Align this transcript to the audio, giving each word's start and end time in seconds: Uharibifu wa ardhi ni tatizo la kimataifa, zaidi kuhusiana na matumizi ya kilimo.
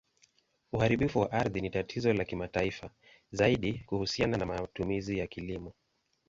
Uharibifu 0.71 1.19
wa 1.19 1.31
ardhi 1.31 1.61
ni 1.61 1.69
tatizo 1.69 2.13
la 2.13 2.25
kimataifa, 2.25 2.89
zaidi 3.31 3.73
kuhusiana 3.79 4.37
na 4.37 4.45
matumizi 4.45 5.17
ya 5.17 5.27
kilimo. 5.27 5.73